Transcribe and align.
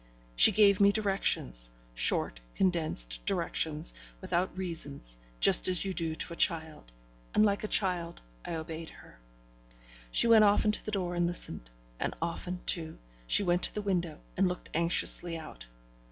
She 0.35 0.51
gave 0.51 0.79
me 0.81 0.91
directions 0.91 1.69
short 1.93 2.41
condensed 2.55 3.23
directions, 3.23 3.93
without 4.19 4.57
reasons 4.57 5.15
just 5.39 5.67
as 5.67 5.85
you 5.85 5.93
do 5.93 6.15
to 6.15 6.33
a 6.33 6.35
child; 6.35 6.91
and 7.35 7.45
like 7.45 7.63
a 7.63 7.67
child 7.67 8.19
I 8.43 8.55
obeyed 8.55 8.89
her. 8.89 9.19
She 10.09 10.25
went 10.25 10.43
often 10.43 10.71
to 10.71 10.83
the 10.83 10.89
door 10.89 11.13
and 11.13 11.27
listened; 11.27 11.69
and 11.99 12.15
often, 12.19 12.61
too, 12.65 12.97
she 13.27 13.43
went 13.43 13.61
to 13.61 13.75
the 13.75 13.83
window, 13.83 14.17
and 14.35 14.47
looked 14.47 14.71
anxiously 14.73 15.37
out. 15.37 15.67